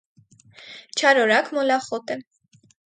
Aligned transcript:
Չարորակ 1.03 1.55
մոլախոտ 1.59 2.13
է։ 2.17 2.21